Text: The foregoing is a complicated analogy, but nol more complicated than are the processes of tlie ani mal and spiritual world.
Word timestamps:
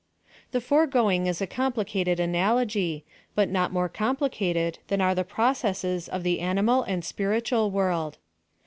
The 0.51 0.61
foregoing 0.61 1.27
is 1.27 1.43
a 1.43 1.45
complicated 1.45 2.19
analogy, 2.19 3.05
but 3.35 3.49
nol 3.49 3.69
more 3.69 3.87
complicated 3.87 4.79
than 4.87 4.99
are 4.99 5.13
the 5.13 5.23
processes 5.23 6.09
of 6.09 6.23
tlie 6.23 6.41
ani 6.41 6.63
mal 6.63 6.81
and 6.81 7.05
spiritual 7.05 7.69
world. 7.69 8.17